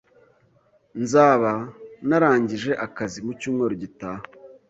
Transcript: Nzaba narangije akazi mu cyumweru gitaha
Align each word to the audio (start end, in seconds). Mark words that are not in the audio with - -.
Nzaba 1.01 1.51
narangije 2.07 2.71
akazi 2.85 3.17
mu 3.25 3.31
cyumweru 3.39 3.73
gitaha 3.83 4.23